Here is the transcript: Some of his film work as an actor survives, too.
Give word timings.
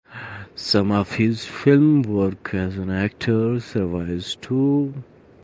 Some 0.55 0.91
of 0.91 1.11
his 1.17 1.45
film 1.45 2.01
work 2.01 2.55
as 2.55 2.75
an 2.75 2.89
actor 2.89 3.59
survives, 3.59 4.35
too. 4.37 4.95